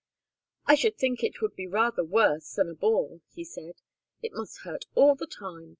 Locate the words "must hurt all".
4.33-5.13